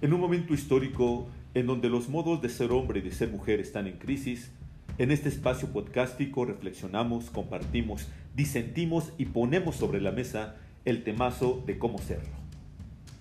En 0.00 0.12
un 0.12 0.20
momento 0.20 0.54
histórico 0.54 1.26
en 1.54 1.66
donde 1.66 1.88
los 1.88 2.08
modos 2.08 2.40
de 2.40 2.48
ser 2.48 2.70
hombre 2.70 3.00
y 3.00 3.02
de 3.02 3.10
ser 3.10 3.30
mujer 3.30 3.58
están 3.58 3.88
en 3.88 3.98
crisis, 3.98 4.52
en 4.96 5.10
este 5.10 5.28
espacio 5.28 5.72
podcástico 5.72 6.44
reflexionamos, 6.44 7.30
compartimos, 7.30 8.06
disentimos 8.36 9.12
y 9.18 9.26
ponemos 9.26 9.74
sobre 9.74 10.00
la 10.00 10.12
mesa 10.12 10.54
el 10.84 11.02
temazo 11.02 11.64
de 11.66 11.78
cómo 11.80 11.98
serlo. 11.98 12.36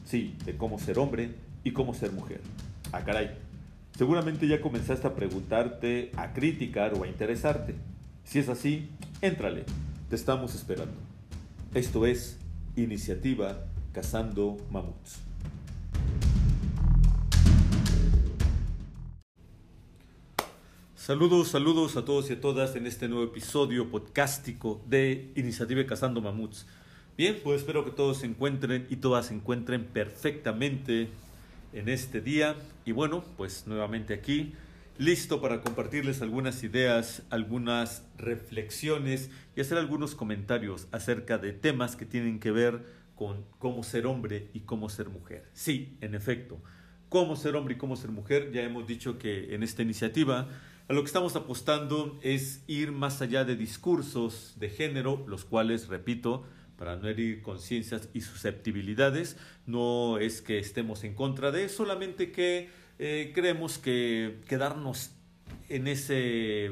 Sí, 0.05 0.35
de 0.45 0.55
cómo 0.55 0.77
ser 0.77 0.99
hombre 0.99 1.31
y 1.63 1.71
cómo 1.71 1.95
ser 1.95 2.11
mujer. 2.11 2.41
Ah, 2.91 3.03
caray. 3.03 3.31
Seguramente 3.97 4.47
ya 4.47 4.61
comenzaste 4.61 5.07
a 5.07 5.15
preguntarte, 5.15 6.11
a 6.15 6.31
criticar 6.33 6.93
o 6.93 7.03
a 7.03 7.07
interesarte. 7.07 7.73
Si 8.23 8.37
es 8.37 8.49
así, 8.49 8.89
éntrale. 9.21 9.63
Te 10.11 10.15
estamos 10.15 10.53
esperando. 10.53 10.97
Esto 11.73 12.05
es 12.05 12.37
Iniciativa 12.75 13.65
Cazando 13.93 14.57
Mamuts. 14.69 15.26
Saludos, 21.07 21.47
saludos 21.47 21.95
a 21.95 22.03
todos 22.03 22.29
y 22.29 22.33
a 22.33 22.41
todas 22.41 22.75
en 22.75 22.85
este 22.85 23.07
nuevo 23.07 23.23
episodio 23.23 23.89
podcástico 23.89 24.83
de 24.89 25.31
Iniciativa 25.37 25.85
Cazando 25.85 26.19
Mamuts. 26.19 26.67
Bien, 27.17 27.37
pues 27.41 27.61
espero 27.61 27.85
que 27.85 27.91
todos 27.91 28.17
se 28.17 28.25
encuentren 28.25 28.85
y 28.89 28.97
todas 28.97 29.27
se 29.27 29.33
encuentren 29.33 29.85
perfectamente 29.85 31.07
en 31.71 31.87
este 31.87 32.19
día. 32.19 32.57
Y 32.83 32.91
bueno, 32.91 33.23
pues 33.37 33.67
nuevamente 33.67 34.13
aquí, 34.13 34.51
listo 34.97 35.39
para 35.39 35.61
compartirles 35.61 36.21
algunas 36.21 36.61
ideas, 36.63 37.23
algunas 37.29 38.03
reflexiones 38.17 39.29
y 39.55 39.61
hacer 39.61 39.77
algunos 39.77 40.13
comentarios 40.13 40.89
acerca 40.91 41.37
de 41.37 41.53
temas 41.53 41.95
que 41.95 42.05
tienen 42.05 42.41
que 42.41 42.51
ver 42.51 42.83
con 43.15 43.45
cómo 43.59 43.83
ser 43.83 44.07
hombre 44.07 44.49
y 44.53 44.59
cómo 44.59 44.89
ser 44.89 45.07
mujer. 45.07 45.45
Sí, 45.53 45.95
en 46.01 46.15
efecto, 46.15 46.61
cómo 47.07 47.37
ser 47.37 47.55
hombre 47.55 47.75
y 47.75 47.77
cómo 47.77 47.95
ser 47.95 48.11
mujer. 48.11 48.51
Ya 48.51 48.63
hemos 48.63 48.85
dicho 48.87 49.17
que 49.17 49.55
en 49.55 49.63
esta 49.63 49.83
iniciativa 49.83 50.49
a 50.87 50.93
lo 50.93 51.01
que 51.01 51.07
estamos 51.07 51.35
apostando 51.35 52.17
es 52.21 52.63
ir 52.67 52.93
más 52.93 53.21
allá 53.21 53.43
de 53.43 53.57
discursos 53.57 54.55
de 54.57 54.69
género, 54.69 55.25
los 55.27 55.43
cuales, 55.43 55.89
repito, 55.89 56.45
para 56.77 56.95
no 56.95 57.09
herir 57.09 57.41
conciencias 57.41 58.09
y 58.13 58.21
susceptibilidades, 58.21 59.37
no 59.65 60.17
es 60.17 60.41
que 60.41 60.59
estemos 60.59 61.03
en 61.03 61.13
contra 61.13 61.51
de, 61.51 61.67
solamente 61.67 62.31
que 62.31 62.69
eh, 62.99 63.31
creemos 63.35 63.77
que 63.77 64.39
quedarnos 64.47 65.11
en 65.67 65.87
ese, 65.87 66.65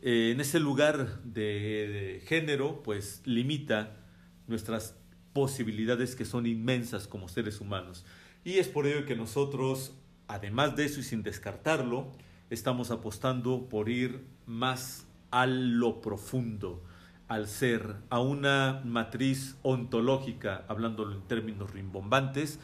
eh, 0.00 0.30
en 0.32 0.40
ese 0.40 0.58
lugar 0.58 1.22
de, 1.22 2.22
género, 2.26 2.82
pues 2.82 3.20
limita 3.26 3.98
nuestras 4.46 4.96
posibilidades 5.34 6.16
que 6.16 6.24
son 6.24 6.46
inmensas 6.46 7.06
como 7.06 7.28
seres 7.28 7.60
humanos. 7.60 8.06
Y 8.44 8.54
es 8.54 8.68
por 8.68 8.86
ello 8.86 9.04
que 9.04 9.14
nosotros, 9.14 9.94
además 10.26 10.74
de 10.74 10.86
eso 10.86 11.00
y 11.00 11.02
sin 11.02 11.22
descartarlo, 11.22 12.12
estamos 12.52 12.90
apostando 12.90 13.66
por 13.70 13.88
ir 13.88 14.26
más 14.44 15.06
a 15.30 15.46
lo 15.46 16.02
profundo, 16.02 16.84
al 17.26 17.48
ser, 17.48 17.96
a 18.10 18.20
una 18.20 18.82
matriz 18.84 19.56
ontológica, 19.62 20.66
hablándolo 20.68 21.14
en 21.14 21.22
términos 21.22 21.70
rimbombantes, 21.72 22.60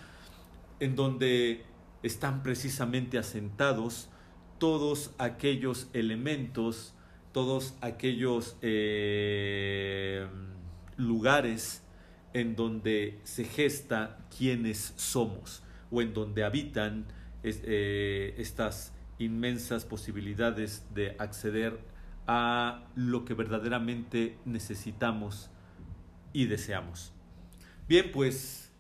en 0.79 0.95
donde 0.95 1.65
están 2.03 2.43
precisamente 2.43 3.17
asentados 3.17 4.11
todos 4.59 5.15
aquellos 5.17 5.89
elementos, 5.95 6.95
todos 7.33 7.75
aquellos 7.81 8.59
eh, 8.61 10.27
lugares 10.99 11.83
en 12.35 12.57
donde 12.57 13.21
se 13.25 13.45
gesta 13.45 14.19
quiénes 14.37 14.93
somos 14.97 15.63
o 15.91 16.03
en 16.03 16.13
donde 16.13 16.45
habitan 16.45 17.07
eh, 17.43 18.35
estas 18.37 18.93
inmensas 19.19 19.85
posibilidades 19.85 20.85
de 20.95 21.17
acceder 21.19 21.79
a 22.27 22.85
lo 22.95 23.25
que 23.25 23.35
verdaderamente 23.35 24.37
necesitamos 24.45 25.51
y 26.33 26.47
deseamos. 26.47 27.13
Bien, 27.89 28.11
pues 28.13 28.71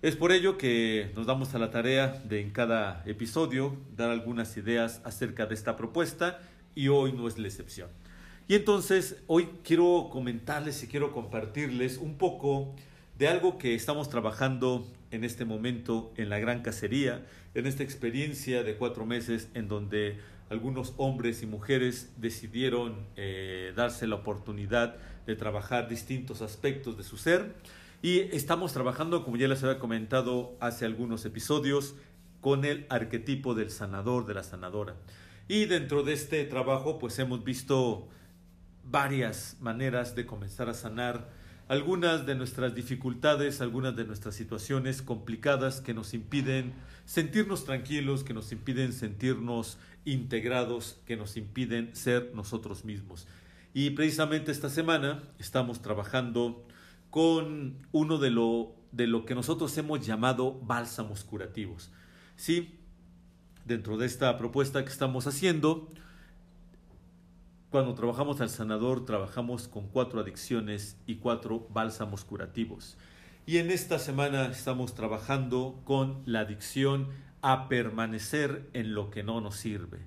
es 0.00 0.16
por 0.16 0.32
ello 0.32 0.56
que 0.56 1.12
nos 1.14 1.26
damos 1.26 1.54
a 1.54 1.58
la 1.58 1.70
tarea 1.70 2.22
de 2.24 2.40
en 2.40 2.50
cada 2.50 3.02
episodio 3.04 3.76
dar 3.96 4.10
algunas 4.10 4.56
ideas 4.56 5.02
acerca 5.04 5.46
de 5.46 5.54
esta 5.54 5.76
propuesta 5.76 6.38
y 6.74 6.88
hoy 6.88 7.12
no 7.12 7.28
es 7.28 7.36
la 7.38 7.48
excepción. 7.48 7.90
Y 8.46 8.54
entonces 8.54 9.22
hoy 9.26 9.48
quiero 9.62 10.08
comentarles 10.10 10.82
y 10.82 10.86
quiero 10.86 11.12
compartirles 11.12 11.98
un 11.98 12.16
poco 12.16 12.74
de 13.18 13.28
algo 13.28 13.58
que 13.58 13.74
estamos 13.74 14.08
trabajando 14.08 14.86
en 15.10 15.24
este 15.24 15.44
momento 15.44 16.12
en 16.16 16.28
la 16.28 16.38
gran 16.38 16.62
cacería, 16.62 17.26
en 17.54 17.66
esta 17.66 17.82
experiencia 17.82 18.62
de 18.62 18.76
cuatro 18.76 19.06
meses 19.06 19.48
en 19.54 19.68
donde 19.68 20.18
algunos 20.50 20.94
hombres 20.96 21.42
y 21.42 21.46
mujeres 21.46 22.12
decidieron 22.16 23.06
eh, 23.16 23.72
darse 23.76 24.06
la 24.06 24.16
oportunidad 24.16 24.96
de 25.26 25.36
trabajar 25.36 25.88
distintos 25.88 26.40
aspectos 26.42 26.96
de 26.96 27.04
su 27.04 27.16
ser. 27.16 27.54
Y 28.00 28.20
estamos 28.34 28.72
trabajando, 28.72 29.24
como 29.24 29.36
ya 29.36 29.48
les 29.48 29.62
había 29.62 29.78
comentado 29.78 30.56
hace 30.60 30.84
algunos 30.84 31.24
episodios, 31.24 31.96
con 32.40 32.64
el 32.64 32.86
arquetipo 32.88 33.54
del 33.54 33.70
sanador, 33.70 34.26
de 34.26 34.34
la 34.34 34.42
sanadora. 34.42 34.94
Y 35.48 35.64
dentro 35.64 36.02
de 36.02 36.12
este 36.12 36.44
trabajo, 36.44 36.98
pues 36.98 37.18
hemos 37.18 37.44
visto 37.44 38.08
varias 38.84 39.56
maneras 39.60 40.14
de 40.14 40.26
comenzar 40.26 40.68
a 40.68 40.74
sanar 40.74 41.28
algunas 41.68 42.24
de 42.24 42.34
nuestras 42.34 42.74
dificultades, 42.74 43.60
algunas 43.60 43.94
de 43.94 44.04
nuestras 44.04 44.34
situaciones 44.34 45.02
complicadas 45.02 45.82
que 45.82 45.92
nos 45.92 46.14
impiden 46.14 46.72
sentirnos 47.04 47.64
tranquilos, 47.64 48.24
que 48.24 48.32
nos 48.32 48.50
impiden 48.52 48.94
sentirnos 48.94 49.78
integrados, 50.06 50.98
que 51.04 51.16
nos 51.16 51.36
impiden 51.36 51.94
ser 51.94 52.32
nosotros 52.34 52.86
mismos. 52.86 53.28
Y 53.74 53.90
precisamente 53.90 54.50
esta 54.50 54.70
semana 54.70 55.22
estamos 55.38 55.82
trabajando 55.82 56.66
con 57.10 57.86
uno 57.92 58.16
de 58.16 58.30
lo, 58.30 58.74
de 58.92 59.06
lo 59.06 59.26
que 59.26 59.34
nosotros 59.34 59.76
hemos 59.76 60.06
llamado 60.06 60.58
bálsamos 60.62 61.22
curativos. 61.22 61.90
Sí, 62.36 62.78
dentro 63.66 63.98
de 63.98 64.06
esta 64.06 64.38
propuesta 64.38 64.84
que 64.84 64.90
estamos 64.90 65.26
haciendo, 65.26 65.92
cuando 67.70 67.94
trabajamos 67.94 68.40
al 68.40 68.48
sanador, 68.48 69.04
trabajamos 69.04 69.68
con 69.68 69.88
cuatro 69.88 70.20
adicciones 70.20 70.96
y 71.06 71.16
cuatro 71.16 71.66
bálsamos 71.70 72.24
curativos. 72.24 72.96
Y 73.44 73.58
en 73.58 73.70
esta 73.70 73.98
semana 73.98 74.46
estamos 74.46 74.94
trabajando 74.94 75.80
con 75.84 76.22
la 76.24 76.40
adicción 76.40 77.08
a 77.42 77.68
permanecer 77.68 78.68
en 78.72 78.94
lo 78.94 79.10
que 79.10 79.22
no 79.22 79.40
nos 79.40 79.56
sirve, 79.56 79.98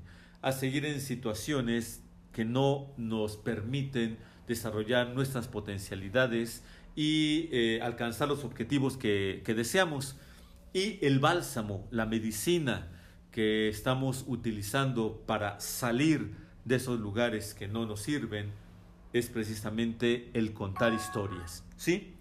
a 0.41 0.51
seguir 0.51 0.85
en 0.85 0.99
situaciones 1.01 2.01
que 2.33 2.45
no 2.45 2.87
nos 2.97 3.37
permiten 3.37 4.17
desarrollar 4.47 5.09
nuestras 5.09 5.47
potencialidades 5.47 6.63
y 6.95 7.47
eh, 7.51 7.79
alcanzar 7.83 8.27
los 8.27 8.43
objetivos 8.43 8.97
que, 8.97 9.43
que 9.45 9.53
deseamos. 9.53 10.15
Y 10.73 11.03
el 11.05 11.19
bálsamo, 11.19 11.87
la 11.91 12.05
medicina 12.05 12.87
que 13.31 13.69
estamos 13.69 14.25
utilizando 14.27 15.23
para 15.27 15.59
salir 15.59 16.35
de 16.65 16.75
esos 16.75 16.99
lugares 16.99 17.53
que 17.53 17.67
no 17.67 17.85
nos 17.85 18.01
sirven 18.01 18.51
es 19.13 19.29
precisamente 19.29 20.29
el 20.33 20.53
contar 20.53 20.93
historias. 20.93 21.63
¿Sí? 21.75 22.13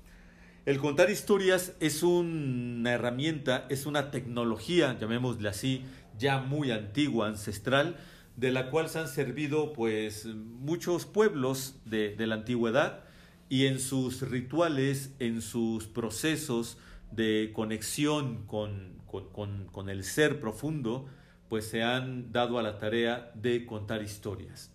El 0.66 0.78
contar 0.78 1.10
historias 1.10 1.74
es 1.80 2.02
una 2.02 2.92
herramienta, 2.92 3.66
es 3.70 3.86
una 3.86 4.10
tecnología, 4.10 4.98
llamémosle 4.98 5.48
así, 5.48 5.84
ya 6.18 6.38
muy 6.38 6.70
antigua, 6.70 7.28
ancestral, 7.28 7.96
de 8.36 8.52
la 8.52 8.70
cual 8.70 8.88
se 8.88 8.98
han 8.98 9.08
servido 9.08 9.72
pues 9.72 10.26
muchos 10.26 11.06
pueblos 11.06 11.76
de, 11.84 12.14
la 12.18 12.36
antigüedad 12.36 13.04
y 13.48 13.66
en 13.66 13.80
sus 13.80 14.22
rituales, 14.22 15.14
en 15.18 15.42
sus 15.42 15.86
procesos 15.86 16.78
de 17.10 17.50
conexión 17.54 18.46
con, 18.46 19.00
con 19.06 19.88
el 19.88 20.04
ser 20.04 20.40
profundo, 20.40 21.08
pues 21.50 21.66
se 21.68 21.82
han 21.82 22.30
dado 22.32 22.60
a 22.60 22.62
la 22.62 22.78
tarea 22.78 23.32
de 23.34 23.66
contar 23.66 24.02
historias. 24.02 24.70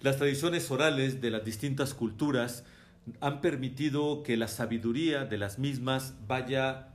Las 0.00 0.18
tradiciones 0.18 0.70
orales 0.70 1.20
de 1.20 1.30
las 1.30 1.44
distintas 1.44 1.94
culturas 1.94 2.64
han 3.20 3.40
permitido 3.40 4.22
que 4.22 4.36
la 4.36 4.46
sabiduría 4.46 5.24
de 5.24 5.36
las 5.36 5.58
mismas 5.58 6.14
vaya 6.28 6.90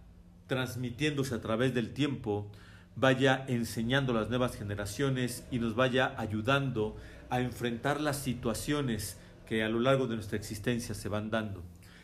transmitiéndose 0.47 1.35
a 1.35 1.41
través 1.41 1.73
del 1.73 1.93
tiempo, 1.93 2.49
vaya 2.95 3.43
enseñando 3.49 4.13
a 4.13 4.21
las 4.21 4.29
nuevas 4.29 4.55
generaciones 4.55 5.43
y 5.51 5.59
nos 5.59 5.75
vaya 5.75 6.15
ayudando 6.17 6.95
a 7.29 7.41
enfrentar 7.41 7.99
las 7.99 8.17
situaciones 8.17 9.17
que 9.45 9.61
a 9.61 9.67
lo 9.67 9.81
largo 9.81 10.07
de 10.07 10.15
nuestra 10.15 10.37
existencia 10.37 10.95
se 10.95 11.09
van 11.09 11.29
dando. 11.29 11.63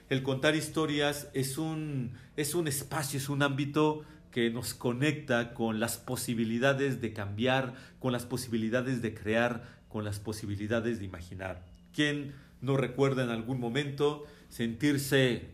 El 0.09 0.23
contar 0.23 0.55
historias 0.55 1.29
es 1.33 1.57
un, 1.57 2.11
es 2.35 2.53
un 2.53 2.67
espacio, 2.67 3.17
es 3.17 3.29
un 3.29 3.43
ámbito 3.43 4.03
que 4.33 4.49
nos 4.49 4.73
conecta 4.73 5.53
con 5.53 5.79
las 5.79 5.97
posibilidades 5.97 6.99
de 7.01 7.13
cambiar, 7.13 7.75
con 7.99 8.11
las 8.11 8.25
posibilidades 8.25 9.03
de 9.03 9.13
crear, 9.13 9.63
con 9.89 10.03
las 10.03 10.19
posibilidades 10.19 10.97
de 10.97 11.05
imaginar. 11.05 11.63
¿Quién 11.93 12.33
no 12.59 12.75
recuerda 12.75 13.23
en 13.23 13.29
algún 13.29 13.59
momento 13.59 14.25
sentirse 14.49 15.51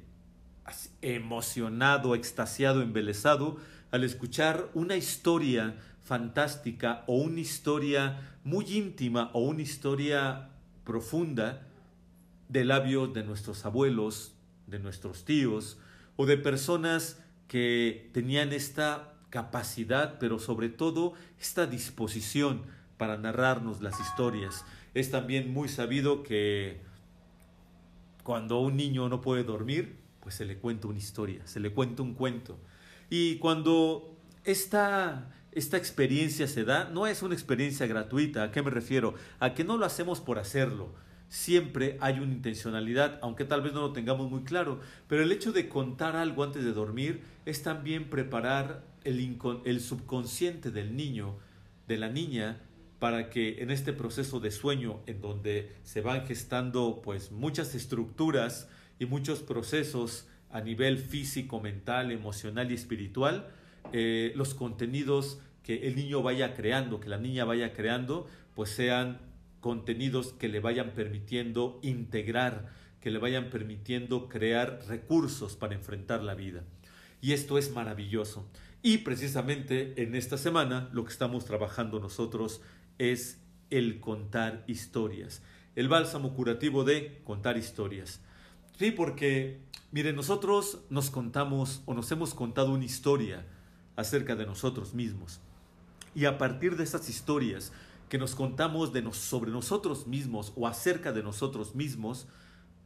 emocionado, 1.02 2.16
extasiado, 2.16 2.81
embelesado 2.81 3.58
al 3.92 4.06
escuchar 4.06 4.70
una 4.74 4.96
historia 4.96 5.76
fantástica 6.02 7.04
o 7.06 7.16
una 7.16 7.42
historia 7.42 8.38
muy 8.46 8.66
íntima 8.66 9.30
o 9.34 9.42
una 9.42 9.62
historia 9.62 10.52
profunda 10.86 11.68
de 12.48 12.64
labios 12.64 13.14
de 13.14 13.24
nuestros 13.24 13.66
abuelos, 13.66 14.36
de 14.68 14.80
nuestros 14.80 15.26
tíos 15.26 15.78
o 16.16 16.26
de 16.26 16.38
personas 16.38 17.20
que 17.50 18.10
tenían 18.13 18.54
esta 18.54 19.16
capacidad, 19.30 20.18
pero 20.19 20.40
sobre 20.40 20.69
todo 20.69 21.13
esta 21.42 21.66
disposición 21.66 22.62
para 22.98 23.18
narrarnos 23.18 23.81
las 23.81 24.00
historias. 24.00 24.63
Es 24.94 25.12
también 25.12 25.51
muy 25.51 25.68
sabido 25.68 26.24
que 26.24 26.80
cuando 28.24 28.60
un 28.60 28.78
niño 28.78 29.10
no 29.10 29.19
puede 29.19 29.44
dormir, 29.44 29.98
pues 30.22 30.36
se 30.36 30.46
le 30.46 30.57
cuenta 30.57 30.88
una 30.88 31.00
historia, 31.00 31.46
se 31.46 31.60
le 31.60 31.72
cuenta 31.72 32.04
un 32.04 32.13
cuento. 32.13 32.60
Y 33.10 33.38
cuando 33.38 34.16
esta, 34.44 35.31
esta 35.52 35.78
experiencia 35.78 36.48
se 36.48 36.63
da, 36.63 36.86
no 36.86 37.07
es 37.07 37.24
una 37.24 37.34
experiencia 37.34 37.88
gratuita. 37.88 38.44
¿A 38.44 38.52
qué 38.52 38.62
me 38.62 38.69
refiero? 38.69 39.16
A 39.40 39.56
que 39.56 39.63
no 39.63 39.78
lo 39.78 39.86
hacemos 39.86 40.19
por 40.19 40.38
hacerlo. 40.38 40.94
Siempre 41.30 41.98
hay 42.02 42.20
una 42.20 42.34
intencionalidad, 42.34 43.20
aunque 43.22 43.46
tal 43.46 43.62
vez 43.62 43.72
no 43.74 43.81
lo 43.81 43.94
tengamos 43.94 44.30
muy 44.30 44.44
claro. 44.44 44.80
Pero 45.08 45.24
el 45.24 45.31
hecho 45.31 45.52
de 45.52 45.70
contar 45.70 46.16
algo 46.16 46.44
antes 46.44 46.64
de 46.64 46.74
dormir 46.74 47.22
es 47.46 47.64
también 47.64 48.10
preparar 48.10 48.84
el, 49.04 49.38
el 49.66 49.80
subconsciente 49.80 50.72
del 50.72 50.96
niño, 50.96 51.38
de 51.88 51.98
la 51.98 52.10
niña, 52.10 52.62
para 53.00 53.30
que 53.30 53.62
en 53.62 53.72
este 53.72 53.94
proceso 53.94 54.40
de 54.40 54.52
sueño, 54.52 55.00
en 55.06 55.22
donde 55.22 55.72
se 55.84 56.02
van 56.02 56.26
gestando 56.28 57.02
pues 57.02 57.31
muchas 57.31 57.74
estructuras 57.74 58.68
y 59.00 59.06
muchos 59.06 59.40
procesos 59.40 60.28
a 60.52 60.62
nivel 60.62 60.98
físico, 60.98 61.62
mental, 61.62 62.12
emocional 62.12 62.72
y 62.72 62.74
espiritual, 62.74 63.48
eh, 63.94 64.34
los 64.36 64.54
contenidos 64.54 65.40
que 65.64 65.88
el 65.88 65.96
niño 65.96 66.22
vaya 66.22 66.54
creando, 66.56 67.00
que 67.00 67.08
la 67.08 67.18
niña 67.18 67.46
vaya 67.46 67.74
creando, 67.74 68.28
pues 68.56 68.72
sean 68.72 69.20
contenidos 69.60 70.34
que 70.34 70.48
le 70.48 70.60
vayan 70.60 70.92
permitiendo 70.92 71.80
integrar, 71.82 72.70
que 73.02 73.12
le 73.12 73.20
vayan 73.20 73.50
permitiendo 73.50 74.30
crear 74.30 74.82
recursos 74.88 75.56
para 75.56 75.76
enfrentar 75.76 76.24
la 76.24 76.36
vida. 76.36 76.64
Y 77.22 77.34
esto 77.34 77.58
es 77.58 77.72
maravilloso. 77.72 78.48
Y 78.82 79.00
precisamente 79.00 80.02
en 80.02 80.16
esta 80.16 80.38
semana 80.38 80.90
lo 80.94 81.04
que 81.04 81.12
estamos 81.12 81.46
trabajando 81.46 82.00
nosotros 82.00 82.62
es 82.98 83.42
el 83.70 84.00
contar 84.00 84.64
historias. 84.68 85.42
El 85.76 85.90
bálsamo 85.90 86.34
curativo 86.34 86.84
de 86.84 87.22
contar 87.24 87.58
historias. 87.58 88.22
Sí, 88.78 88.92
porque, 88.92 89.60
miren, 89.92 90.16
nosotros 90.16 90.80
nos 90.90 91.10
contamos 91.12 91.82
o 91.86 91.94
nos 91.94 92.12
hemos 92.12 92.34
contado 92.34 92.72
una 92.72 92.86
historia 92.86 93.46
acerca 93.98 94.36
de 94.36 94.46
nosotros 94.46 94.94
mismos. 94.94 95.42
Y 96.16 96.26
a 96.26 96.38
partir 96.38 96.78
de 96.78 96.86
esas 96.86 97.10
historias 97.10 97.74
que 98.10 98.18
nos 98.18 98.36
contamos 98.36 98.92
sobre 99.14 99.52
nosotros 99.52 100.08
mismos 100.08 100.52
o 100.56 100.68
acerca 100.68 101.14
de 101.14 101.24
nosotros 101.24 101.76
mismos, 101.76 102.28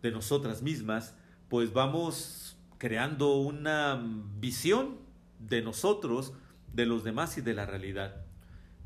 de 0.01 0.11
nosotras 0.11 0.61
mismas, 0.61 1.15
pues 1.49 1.71
vamos 1.71 2.57
creando 2.77 3.37
una 3.37 4.03
visión 4.39 4.97
de 5.39 5.61
nosotros, 5.61 6.33
de 6.73 6.85
los 6.85 7.03
demás 7.03 7.37
y 7.37 7.41
de 7.41 7.53
la 7.53 7.65
realidad. 7.65 8.25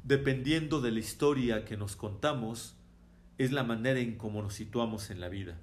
Dependiendo 0.04 0.80
de 0.80 0.92
la 0.92 1.00
historia 1.00 1.66
que 1.66 1.76
nos 1.76 1.96
contamos, 1.96 2.76
es 3.38 3.52
la 3.52 3.64
manera 3.64 4.00
en 4.00 4.18
cómo 4.18 4.42
nos 4.42 4.54
situamos 4.54 5.10
en 5.10 5.20
la 5.20 5.30
vida. 5.30 5.60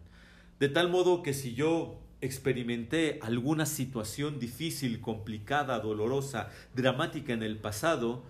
De 0.59 0.69
tal 0.69 0.91
modo 0.91 1.23
que 1.23 1.35
si 1.35 1.55
yo 1.55 2.00
experimenté 2.20 3.19
alguna 3.23 3.67
situación 3.67 4.38
difícil, 4.38 5.00
complicada, 5.00 5.79
dolorosa, 5.79 6.50
dramática 6.75 7.32
en 7.32 7.43
el 7.43 7.59
pasado, 7.59 8.25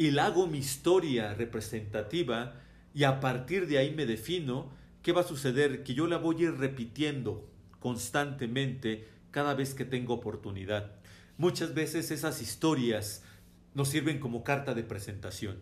y 0.00 0.12
la 0.12 0.24
hago 0.24 0.46
mi 0.46 0.56
historia 0.56 1.34
representativa, 1.34 2.54
y 2.94 3.04
a 3.04 3.20
partir 3.20 3.66
de 3.66 3.76
ahí 3.76 3.92
me 3.94 4.06
defino, 4.06 4.70
¿qué 5.02 5.12
va 5.12 5.20
a 5.20 5.28
suceder? 5.28 5.84
Que 5.84 5.92
yo 5.92 6.06
la 6.06 6.16
voy 6.16 6.36
a 6.36 6.42
ir 6.44 6.54
repitiendo 6.54 7.46
constantemente 7.80 9.06
cada 9.30 9.52
vez 9.52 9.74
que 9.74 9.84
tengo 9.84 10.14
oportunidad. 10.14 10.92
Muchas 11.36 11.74
veces 11.74 12.10
esas 12.12 12.40
historias 12.40 13.24
nos 13.74 13.90
sirven 13.90 14.20
como 14.20 14.42
carta 14.42 14.72
de 14.72 14.84
presentación. 14.84 15.58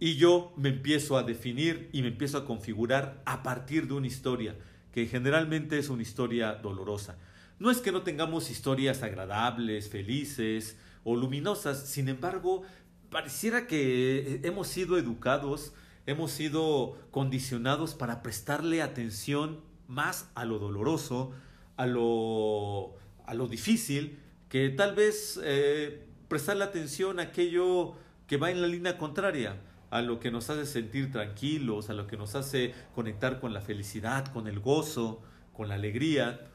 Y 0.00 0.16
yo 0.16 0.52
me 0.56 0.70
empiezo 0.70 1.16
a 1.16 1.22
definir 1.22 1.88
y 1.92 2.02
me 2.02 2.08
empiezo 2.08 2.38
a 2.38 2.46
configurar 2.46 3.22
a 3.26 3.44
partir 3.44 3.86
de 3.86 3.94
una 3.94 4.08
historia, 4.08 4.56
que 4.90 5.06
generalmente 5.06 5.78
es 5.78 5.88
una 5.88 6.02
historia 6.02 6.54
dolorosa. 6.54 7.16
No 7.60 7.70
es 7.70 7.78
que 7.78 7.92
no 7.92 8.02
tengamos 8.02 8.50
historias 8.50 9.04
agradables, 9.04 9.88
felices 9.88 10.76
o 11.04 11.14
luminosas, 11.14 11.88
sin 11.88 12.08
embargo, 12.08 12.64
pareciera 13.10 13.66
que 13.66 14.40
hemos 14.42 14.68
sido 14.68 14.98
educados, 14.98 15.72
hemos 16.06 16.30
sido 16.30 16.98
condicionados 17.10 17.94
para 17.94 18.22
prestarle 18.22 18.82
atención 18.82 19.60
más 19.86 20.30
a 20.34 20.44
lo 20.44 20.58
doloroso, 20.58 21.32
a 21.76 21.86
lo, 21.86 22.94
a 23.26 23.34
lo 23.34 23.46
difícil, 23.48 24.18
que 24.48 24.68
tal 24.70 24.94
vez 24.94 25.40
eh, 25.42 26.06
prestarle 26.28 26.64
atención 26.64 27.20
a 27.20 27.24
aquello 27.24 27.94
que 28.26 28.36
va 28.36 28.50
en 28.50 28.60
la 28.60 28.68
línea 28.68 28.98
contraria, 28.98 29.56
a 29.90 30.02
lo 30.02 30.20
que 30.20 30.30
nos 30.30 30.50
hace 30.50 30.66
sentir 30.66 31.10
tranquilos, 31.10 31.88
a 31.88 31.94
lo 31.94 32.06
que 32.06 32.16
nos 32.16 32.34
hace 32.34 32.74
conectar 32.94 33.40
con 33.40 33.54
la 33.54 33.62
felicidad, 33.62 34.26
con 34.32 34.46
el 34.46 34.60
gozo, 34.60 35.22
con 35.54 35.68
la 35.68 35.76
alegría. 35.76 36.46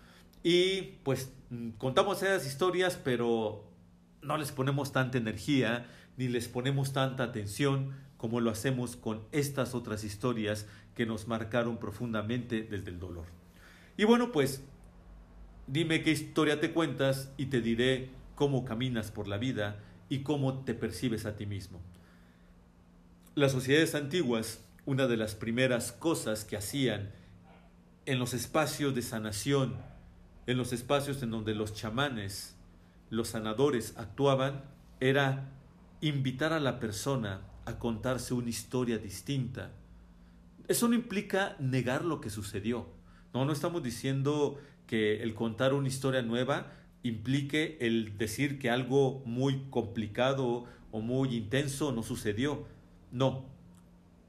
Y 0.43 0.97
pues 1.03 1.31
mm, 1.49 1.71
contamos 1.71 2.21
esas 2.21 2.45
historias, 2.45 2.99
pero 3.03 3.63
no 4.21 4.37
les 4.37 4.51
ponemos 4.51 4.91
tanta 4.91 5.17
energía, 5.17 5.87
ni 6.17 6.27
les 6.27 6.47
ponemos 6.47 6.93
tanta 6.93 7.23
atención 7.23 7.93
como 8.17 8.39
lo 8.39 8.51
hacemos 8.51 8.95
con 8.95 9.21
estas 9.31 9.75
otras 9.75 10.03
historias 10.03 10.65
que 10.95 11.05
nos 11.05 11.27
marcaron 11.27 11.77
profundamente 11.77 12.63
desde 12.63 12.91
el 12.91 12.99
dolor. 12.99 13.25
Y 13.97 14.05
bueno, 14.05 14.31
pues 14.31 14.63
dime 15.67 16.03
qué 16.03 16.11
historia 16.11 16.59
te 16.59 16.71
cuentas 16.71 17.31
y 17.37 17.47
te 17.47 17.61
diré 17.61 18.09
cómo 18.35 18.65
caminas 18.65 19.11
por 19.11 19.27
la 19.27 19.37
vida 19.37 19.79
y 20.09 20.19
cómo 20.19 20.63
te 20.63 20.73
percibes 20.73 21.25
a 21.25 21.35
ti 21.35 21.45
mismo. 21.45 21.81
Las 23.35 23.51
sociedades 23.51 23.95
antiguas, 23.95 24.63
una 24.85 25.07
de 25.07 25.17
las 25.17 25.35
primeras 25.35 25.91
cosas 25.91 26.45
que 26.45 26.55
hacían 26.55 27.11
en 28.05 28.19
los 28.19 28.33
espacios 28.33 28.93
de 28.95 29.01
sanación, 29.01 29.77
en 30.45 30.57
los 30.57 30.73
espacios 30.73 31.23
en 31.23 31.31
donde 31.31 31.55
los 31.55 31.73
chamanes, 31.73 32.55
los 33.09 33.29
sanadores 33.29 33.95
actuaban, 33.97 34.63
era 34.99 35.49
invitar 36.09 36.51
a 36.51 36.59
la 36.59 36.81
persona 36.81 37.41
a 37.65 37.79
contarse 37.79 38.33
una 38.33 38.49
historia 38.49 38.97
distinta. 38.97 39.71
Eso 40.67 40.89
no 40.89 40.95
implica 40.95 41.55
negar 41.59 42.03
lo 42.03 42.19
que 42.19 42.29
sucedió. 42.29 42.87
No, 43.33 43.45
no 43.45 43.53
estamos 43.53 43.81
diciendo 43.83 44.59
que 44.85 45.23
el 45.23 45.33
contar 45.33 45.73
una 45.73 45.87
historia 45.87 46.21
nueva 46.21 46.73
implique 47.03 47.77
el 47.79 48.17
decir 48.17 48.59
que 48.59 48.69
algo 48.69 49.23
muy 49.25 49.63
complicado 49.69 50.65
o 50.91 50.99
muy 50.99 51.37
intenso 51.37 51.93
no 51.93 52.03
sucedió. 52.03 52.65
No, 53.13 53.45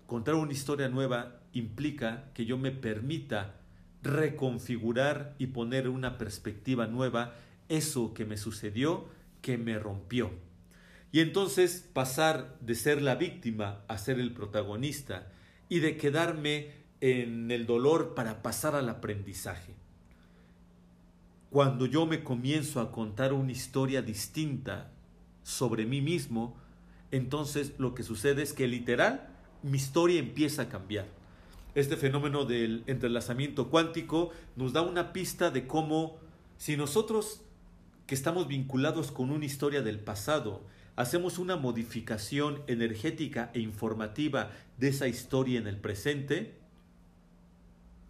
contar 0.07 0.37
una 0.37 0.53
historia 0.53 0.89
nueva 0.89 1.41
implica 1.53 2.31
que 2.35 2.45
yo 2.45 2.57
me 2.57 2.71
permita 2.71 3.57
reconfigurar 4.03 5.35
y 5.39 5.49
poner 5.49 5.89
una 5.89 6.19
perspectiva 6.19 6.87
nueva 6.87 7.35
eso 7.69 8.15
que 8.15 8.25
me 8.25 8.37
sucedió, 8.37 9.07
que 9.43 9.59
me 9.59 9.77
rompió. 9.79 10.31
Y 11.15 11.21
entonces 11.21 11.89
pasar 11.93 12.59
de 12.61 12.75
ser 12.75 13.01
la 13.01 13.15
víctima 13.15 13.85
a 13.87 13.99
ser 13.99 14.19
el 14.19 14.35
protagonista 14.35 15.31
y 15.69 15.79
de 15.79 15.97
quedarme 15.97 16.73
en 17.01 17.53
el 17.53 17.67
dolor 17.67 18.17
para 18.17 18.43
pasar 18.43 18.75
al 18.75 18.89
aprendizaje. 18.89 19.77
Cuando 21.51 21.87
yo 21.87 22.05
me 22.05 22.25
comienzo 22.25 22.81
a 22.81 22.91
contar 22.91 23.33
una 23.33 23.53
historia 23.53 24.03
distinta 24.03 24.91
sobre 25.45 25.87
mí 25.87 26.01
mismo, 26.01 26.57
entonces 27.13 27.75
lo 27.79 27.95
que 27.95 28.03
sucede 28.03 28.43
es 28.43 28.53
que 28.53 28.67
literal 28.67 29.29
mi 29.63 29.77
historia 29.77 30.19
empieza 30.19 30.63
a 30.63 30.69
cambiar. 30.69 31.07
Este 31.77 31.97
fenómeno 31.97 32.45
del 32.45 32.83
entrelazamiento 32.89 33.71
cuántico 33.71 34.33
nos 34.57 34.73
da 34.73 34.83
una 34.83 35.13
pista 35.13 35.53
de 35.53 35.69
cómo 35.69 36.19
si 36.57 36.77
nosotros 36.77 37.41
que 38.09 38.17
estamos 38.17 38.49
vinculados 38.49 39.13
con 39.13 39.31
una 39.31 39.45
historia 39.45 39.81
del 39.81 40.01
pasado 40.01 40.75
hacemos 40.97 41.39
una 41.39 41.57
modificación 41.57 42.63
energética 42.67 43.51
e 43.55 43.61
informativa 43.61 44.51
de 44.79 44.89
esa 44.89 45.09
historia 45.09 45.59
en 45.59 45.67
el 45.67 45.77
presente, 45.77 46.55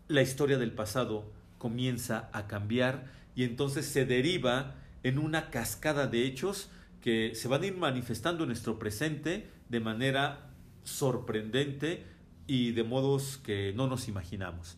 la 0.08 0.22
historia 0.22 0.58
del 0.58 0.72
pasado 0.72 1.30
comienza 1.58 2.28
a 2.32 2.46
cambiar 2.46 3.10
y 3.34 3.44
entonces 3.44 3.86
se 3.86 4.04
deriva 4.04 4.74
en 5.02 5.18
una 5.18 5.50
cascada 5.50 6.06
de 6.06 6.24
hechos 6.24 6.70
que 7.00 7.34
se 7.34 7.48
van 7.48 7.62
a 7.62 7.66
ir 7.66 7.76
manifestando 7.76 8.44
en 8.44 8.48
nuestro 8.48 8.78
presente 8.78 9.48
de 9.68 9.80
manera 9.80 10.50
sorprendente 10.84 12.04
y 12.46 12.72
de 12.72 12.84
modos 12.84 13.38
que 13.38 13.72
no 13.74 13.86
nos 13.86 14.08
imaginamos. 14.08 14.76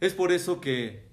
Es 0.00 0.14
por 0.14 0.32
eso 0.32 0.60
que 0.60 1.04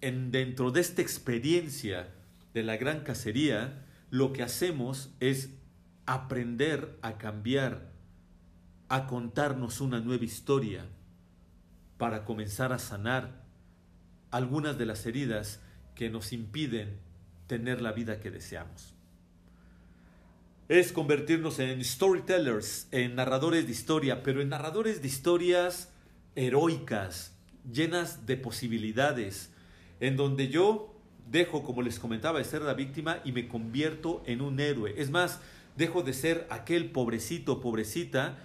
en, 0.00 0.30
dentro 0.30 0.70
de 0.70 0.80
esta 0.80 1.00
experiencia 1.00 2.08
de 2.52 2.62
la 2.62 2.76
gran 2.76 3.00
cacería, 3.00 3.84
lo 4.14 4.32
que 4.32 4.44
hacemos 4.44 5.10
es 5.18 5.50
aprender 6.06 6.96
a 7.02 7.18
cambiar, 7.18 7.90
a 8.88 9.08
contarnos 9.08 9.80
una 9.80 9.98
nueva 9.98 10.24
historia 10.24 10.86
para 11.98 12.24
comenzar 12.24 12.72
a 12.72 12.78
sanar 12.78 13.42
algunas 14.30 14.78
de 14.78 14.86
las 14.86 15.04
heridas 15.06 15.58
que 15.96 16.10
nos 16.10 16.32
impiden 16.32 16.96
tener 17.48 17.80
la 17.80 17.90
vida 17.90 18.20
que 18.20 18.30
deseamos. 18.30 18.94
Es 20.68 20.92
convertirnos 20.92 21.58
en 21.58 21.84
storytellers, 21.84 22.86
en 22.92 23.16
narradores 23.16 23.66
de 23.66 23.72
historia, 23.72 24.22
pero 24.22 24.40
en 24.40 24.50
narradores 24.50 25.02
de 25.02 25.08
historias 25.08 25.90
heroicas, 26.36 27.34
llenas 27.68 28.26
de 28.26 28.36
posibilidades, 28.36 29.50
en 29.98 30.16
donde 30.16 30.50
yo 30.50 30.93
dejo, 31.30 31.62
como 31.62 31.82
les 31.82 31.98
comentaba, 31.98 32.38
de 32.38 32.44
ser 32.44 32.62
la 32.62 32.74
víctima 32.74 33.20
y 33.24 33.32
me 33.32 33.48
convierto 33.48 34.22
en 34.26 34.40
un 34.40 34.60
héroe. 34.60 34.94
Es 34.96 35.10
más, 35.10 35.40
dejo 35.76 36.02
de 36.02 36.12
ser 36.12 36.46
aquel 36.50 36.90
pobrecito, 36.90 37.60
pobrecita, 37.60 38.38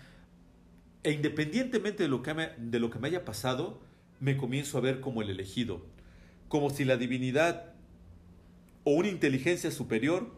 e 1.03 1.11
independientemente 1.11 2.03
de 2.03 2.09
lo 2.09 2.21
que 2.23 2.33
me, 2.33 2.49
de 2.57 2.79
lo 2.79 2.89
que 2.89 2.99
me 2.99 3.07
haya 3.07 3.25
pasado, 3.25 3.79
me 4.19 4.37
comienzo 4.37 4.77
a 4.77 4.81
ver 4.81 4.99
como 4.99 5.21
el 5.21 5.29
elegido, 5.29 5.85
como 6.47 6.69
si 6.69 6.83
la 6.83 6.97
divinidad 6.97 7.73
o 8.83 8.91
una 8.91 9.07
inteligencia 9.07 9.71
superior 9.71 10.31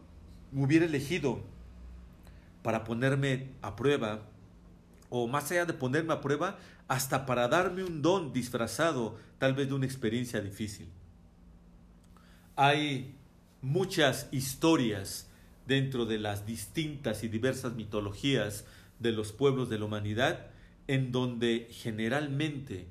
me 0.52 0.64
hubiera 0.64 0.84
elegido 0.84 1.42
para 2.62 2.84
ponerme 2.84 3.48
a 3.60 3.74
prueba, 3.74 4.22
o 5.08 5.26
más 5.26 5.50
allá 5.50 5.64
de 5.64 5.72
ponerme 5.72 6.12
a 6.12 6.20
prueba, 6.20 6.58
hasta 6.86 7.26
para 7.26 7.48
darme 7.48 7.82
un 7.82 8.02
don 8.02 8.32
disfrazado 8.32 9.16
tal 9.38 9.54
vez 9.54 9.68
de 9.68 9.74
una 9.74 9.86
experiencia 9.86 10.40
difícil. 10.40 10.88
Hay 12.56 13.14
muchas 13.62 14.28
historias 14.30 15.30
dentro 15.66 16.04
de 16.04 16.18
las 16.18 16.44
distintas 16.44 17.24
y 17.24 17.28
diversas 17.28 17.74
mitologías 17.74 18.66
de 18.98 19.12
los 19.12 19.32
pueblos 19.32 19.70
de 19.70 19.78
la 19.78 19.86
humanidad 19.86 20.50
en 20.86 21.12
donde 21.12 21.68
generalmente 21.70 22.88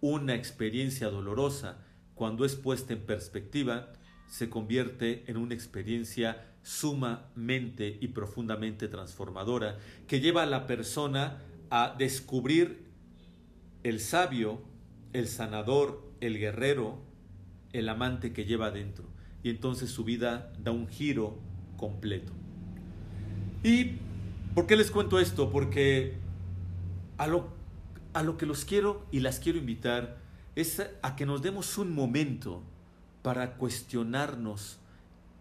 una 0.00 0.34
experiencia 0.34 1.08
dolorosa, 1.08 1.84
cuando 2.14 2.46
es 2.46 2.56
puesta 2.56 2.94
en 2.94 3.00
perspectiva, 3.00 3.92
se 4.28 4.48
convierte 4.48 5.24
en 5.26 5.36
una 5.36 5.52
experiencia 5.52 6.46
sumamente 6.62 7.98
y 8.00 8.08
profundamente 8.08 8.88
transformadora 8.88 9.76
que 10.06 10.20
lleva 10.20 10.44
a 10.44 10.46
la 10.46 10.66
persona 10.66 11.42
a 11.68 11.94
descubrir 11.98 12.86
el 13.82 14.00
sabio, 14.00 14.62
el 15.12 15.28
sanador, 15.28 16.02
el 16.20 16.38
guerrero, 16.38 17.11
el 17.72 17.88
amante 17.88 18.32
que 18.32 18.44
lleva 18.44 18.66
adentro. 18.66 19.04
Y 19.42 19.50
entonces 19.50 19.90
su 19.90 20.04
vida 20.04 20.52
da 20.62 20.70
un 20.70 20.88
giro 20.88 21.38
completo. 21.76 22.32
¿Y 23.62 23.96
por 24.54 24.66
qué 24.66 24.76
les 24.76 24.90
cuento 24.90 25.18
esto? 25.18 25.50
Porque 25.50 26.14
a 27.18 27.26
lo, 27.26 27.48
a 28.12 28.22
lo 28.22 28.36
que 28.36 28.46
los 28.46 28.64
quiero 28.64 29.06
y 29.10 29.20
las 29.20 29.38
quiero 29.38 29.58
invitar 29.58 30.18
es 30.54 30.82
a 31.02 31.16
que 31.16 31.26
nos 31.26 31.42
demos 31.42 31.78
un 31.78 31.94
momento 31.94 32.62
para 33.22 33.54
cuestionarnos, 33.54 34.78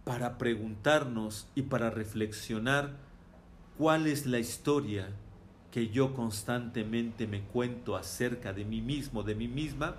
para 0.04 0.38
preguntarnos 0.38 1.48
y 1.56 1.64
para 1.64 1.90
reflexionar 1.90 2.92
cuál 3.78 4.08
es 4.08 4.26
la 4.26 4.40
historia 4.40 5.10
que 5.72 5.90
yo 5.90 6.14
constantemente 6.14 7.28
me 7.28 7.42
cuento 7.42 7.96
acerca 7.96 8.54
de 8.54 8.66
mí 8.66 8.82
mismo, 8.82 9.24
de 9.24 9.36
mí 9.36 9.48
misma, 9.48 9.96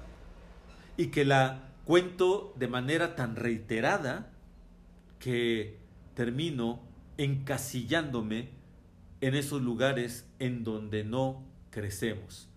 y 0.97 1.07
que 1.07 1.25
la 1.25 1.72
cuento 1.85 2.55
de 2.57 2.69
manera 2.69 3.17
tan 3.17 3.37
reiterada 3.37 4.31
que 5.19 5.79
termino 6.15 6.81
encasillándome 7.17 8.51
en 9.21 9.35
esos 9.35 9.62
lugares 9.62 10.27
en 10.39 10.65
donde 10.65 11.05
no 11.05 11.45
crecemos, 11.71 12.49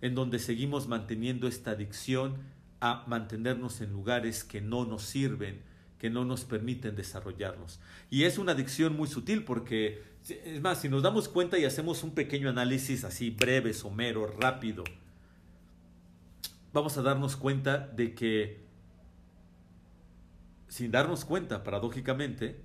en 0.00 0.14
donde 0.14 0.38
seguimos 0.38 0.88
manteniendo 0.88 1.48
esta 1.48 1.72
adicción 1.72 2.38
a 2.80 3.04
mantenernos 3.06 3.80
en 3.80 3.92
lugares 3.92 4.44
que 4.44 4.60
no 4.60 4.84
nos 4.84 5.02
sirven, 5.02 5.60
que 5.98 6.10
no 6.10 6.24
nos 6.24 6.44
permiten 6.44 6.96
desarrollarnos. 6.96 7.80
Y 8.08 8.24
es 8.24 8.38
una 8.38 8.52
adicción 8.52 8.96
muy 8.96 9.08
sutil 9.08 9.44
porque, 9.44 10.02
es 10.28 10.60
más, 10.60 10.80
si 10.80 10.88
nos 10.88 11.02
damos 11.02 11.28
cuenta 11.28 11.58
y 11.58 11.64
hacemos 11.64 12.02
un 12.04 12.12
pequeño 12.12 12.48
análisis 12.48 13.04
así 13.04 13.30
breve, 13.30 13.74
somero, 13.74 14.26
rápido, 14.38 14.84
vamos 16.72 16.96
a 16.98 17.02
darnos 17.02 17.36
cuenta 17.36 17.88
de 17.88 18.14
que, 18.14 18.64
sin 20.68 20.90
darnos 20.90 21.24
cuenta, 21.24 21.64
paradójicamente, 21.64 22.60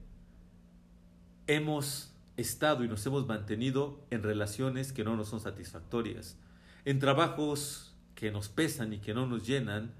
hemos 1.47 2.13
estado 2.37 2.83
y 2.83 2.87
nos 2.87 3.05
hemos 3.05 3.27
mantenido 3.27 4.05
en 4.09 4.23
relaciones 4.23 4.93
que 4.93 5.03
no 5.03 5.15
nos 5.15 5.29
son 5.29 5.39
satisfactorias, 5.39 6.37
en 6.85 6.99
trabajos 6.99 7.95
que 8.15 8.31
nos 8.31 8.49
pesan 8.49 8.93
y 8.93 8.99
que 8.99 9.13
no 9.13 9.27
nos 9.27 9.45
llenan, 9.45 9.91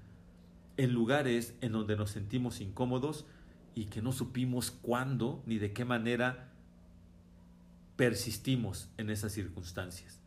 en 0.78 0.92
lugares 0.92 1.56
en 1.62 1.72
donde 1.72 1.96
nos 1.96 2.12
sentimos 2.12 2.60
incómodos 2.60 3.26
y 3.76 3.86
que 3.86 4.02
no 4.02 4.12
supimos 4.12 4.72
cuándo 4.72 5.44
ni 5.46 5.60
de 5.60 5.72
qué 5.72 5.86
manera 5.86 6.50
persistimos 7.96 8.90
en 8.98 9.10
esas 9.10 9.32
circunstancias. 9.34 10.20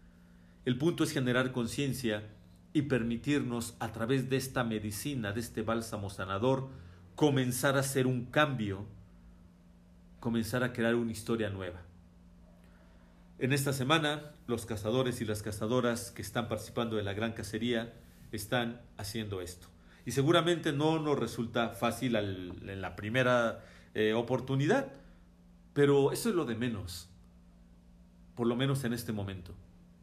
El 0.65 0.79
punto 0.79 1.05
es 1.05 1.13
generar 1.13 1.53
conciencia 1.53 2.29
y 2.77 2.83
permitirnos 2.83 3.75
a 3.81 3.91
través 3.91 4.29
de 4.29 4.37
esta 4.37 4.63
medicina, 4.63 5.33
de 5.33 5.41
este 5.41 5.63
bálsamo 5.63 6.11
sanador, 6.11 6.69
comenzar 7.15 7.79
a 7.79 7.81
hacer 7.81 8.07
un 8.07 8.27
cambio, 8.27 8.85
comenzar 10.21 10.63
a 10.63 10.75
crear 10.75 10.95
una 10.95 11.11
historia 11.11 11.49
nueva. 11.49 11.81
En 13.39 13.55
esta 13.55 13.73
semana, 13.73 14.33
los 14.47 14.67
cazadores 14.67 15.23
y 15.23 15.25
las 15.25 15.43
cazadoras 15.43 16.11
que 16.11 16.21
están 16.21 16.49
participando 16.49 16.97
de 16.97 17.03
la 17.03 17.15
gran 17.15 17.33
cacería 17.33 17.95
están 18.31 18.83
haciendo 18.99 19.41
esto. 19.41 19.69
Y 20.05 20.11
seguramente 20.11 20.75
no 20.75 20.99
nos 20.99 21.19
resulta 21.19 21.71
fácil 21.71 22.15
en 22.15 22.83
la 22.83 22.95
primera 22.95 23.65
eh, 23.95 24.13
oportunidad, 24.13 24.93
pero 25.73 26.13
eso 26.13 26.29
es 26.29 26.35
lo 26.35 26.45
de 26.45 26.57
menos, 26.57 27.09
por 28.35 28.47
lo 28.47 28.55
menos 28.55 28.85
en 28.85 28.93
este 28.93 29.13
momento, 29.13 29.55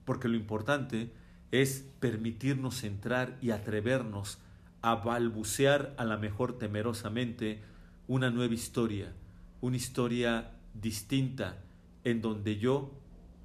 porque 0.06 0.28
lo 0.28 0.38
importante 0.38 1.12
es 1.54 1.88
permitirnos 2.00 2.84
entrar 2.84 3.38
y 3.40 3.52
atrevernos 3.52 4.40
a 4.82 4.96
balbucear 4.96 5.94
a 5.98 6.04
la 6.04 6.18
mejor 6.18 6.58
temerosamente 6.58 7.62
una 8.08 8.32
nueva 8.32 8.56
historia, 8.56 9.14
una 9.62 9.78
historia 9.78 10.50
distinta 10.74 11.62
en 12.04 12.24
donde 12.24 12.58
yo 12.58 12.92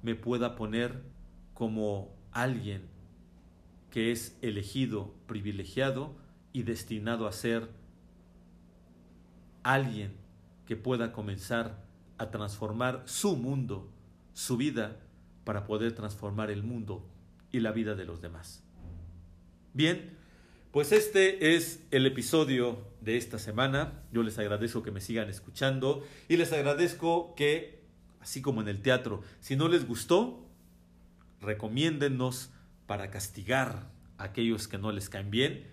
me 0.01 0.15
pueda 0.15 0.55
poner 0.55 1.03
como 1.53 2.09
alguien 2.31 2.81
que 3.91 4.11
es 4.11 4.35
elegido, 4.41 5.13
privilegiado, 5.27 6.15
y 6.51 6.63
destinado 6.63 7.27
a 7.27 7.31
ser 7.31 7.69
alguien 9.61 10.15
que 10.65 10.75
pueda 10.75 11.11
comenzar 11.11 11.85
a 12.17 12.31
transformar 12.31 13.03
su 13.05 13.35
mundo, 13.35 13.87
su 14.33 14.57
vida, 14.57 14.97
para 15.43 15.67
poder 15.67 15.93
transformar 15.93 16.49
el 16.49 16.63
mundo 16.63 17.07
y 17.51 17.59
la 17.59 17.71
vida 17.71 17.95
de 17.95 18.05
los 18.05 18.21
demás. 18.21 18.63
Bien, 19.73 20.17
pues 20.71 20.91
este 20.91 21.55
es 21.55 21.83
el 21.91 22.05
episodio 22.05 22.77
de 23.01 23.17
esta 23.17 23.39
semana. 23.39 24.03
Yo 24.11 24.23
les 24.23 24.37
agradezco 24.37 24.83
que 24.83 24.91
me 24.91 25.01
sigan 25.01 25.29
escuchando 25.29 26.05
y 26.27 26.37
les 26.37 26.53
agradezco 26.53 27.33
que, 27.35 27.81
así 28.19 28.41
como 28.41 28.61
en 28.61 28.67
el 28.67 28.81
teatro, 28.81 29.23
si 29.39 29.55
no 29.55 29.67
les 29.67 29.87
gustó, 29.87 30.45
recomiéndennos 31.41 32.51
para 32.85 33.09
castigar 33.09 33.89
a 34.17 34.25
aquellos 34.25 34.67
que 34.67 34.77
no 34.77 34.91
les 34.91 35.09
caen 35.09 35.31
bien 35.31 35.65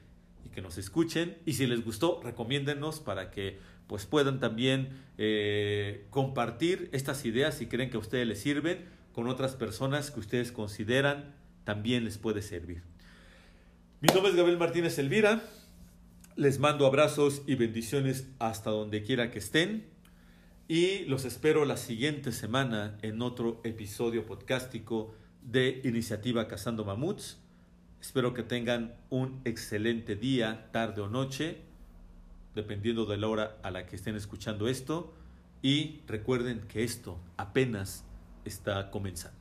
y 0.45 0.49
que 0.49 0.63
nos 0.63 0.79
escuchen. 0.79 1.37
Y 1.45 1.55
si 1.55 1.67
les 1.67 1.85
gustó, 1.85 2.21
recomiéndennos 2.23 3.01
para 3.01 3.31
que 3.31 3.59
pues 3.87 4.07
puedan 4.07 4.41
también 4.41 5.03
eh, 5.19 6.07
compartir 6.11 6.89
estas 6.93 7.25
ideas 7.25 7.57
si 7.57 7.67
creen 7.67 7.91
que 7.91 7.97
a 7.97 8.01
ustedes 8.01 8.27
les 8.27 8.41
sirven 8.41 8.85
con 9.13 9.29
otras 9.29 9.57
personas 9.57 10.11
que 10.11 10.21
ustedes 10.21 10.53
consideran 10.53 11.35
también 11.67 12.05
les 12.05 12.17
puede 12.17 12.43
servir. 12.43 12.83
Mi 14.01 14.07
nombre 14.15 14.31
es 14.31 14.37
Gabriel 14.37 14.59
Martínez 14.59 14.99
Elvira. 14.99 15.43
Les 16.37 16.61
mando 16.61 16.87
abrazos 16.87 17.43
y 17.47 17.57
bendiciones 17.57 18.29
hasta 18.39 18.71
donde 18.71 19.03
quiera 19.03 19.33
que 19.33 19.41
estén. 19.41 19.85
Y 20.69 21.07
los 21.07 21.25
espero 21.25 21.65
la 21.65 21.77
siguiente 21.77 22.31
semana 22.31 22.97
en 23.03 23.21
otro 23.21 23.61
episodio 23.65 24.25
podcástico 24.27 25.13
de 25.43 25.81
Iniciativa 25.83 26.47
Cazando 26.47 26.85
Mamuts. 26.85 27.39
Espero 28.01 28.33
que 28.33 28.45
tengan 28.45 28.95
un 29.11 29.41
excelente 29.45 30.15
día, 30.15 30.71
tarde 30.71 31.01
o 31.01 31.09
noche, 31.09 31.59
dependiendo 32.55 33.07
de 33.07 33.17
la 33.17 33.27
hora 33.27 33.59
a 33.65 33.73
la 33.73 33.87
que 33.87 33.97
estén 33.97 34.15
escuchando 34.15 34.69
esto. 34.69 35.13
Y 35.63 36.03
recuerden 36.07 36.61
que 36.69 36.85
esto 36.85 37.19
apenas 37.37 38.05
está 38.45 38.93
comenzando. 38.93 39.36